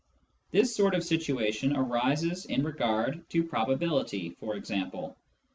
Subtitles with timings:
[0.49, 5.15] This sort of situation arises in regard to prob ability, for example.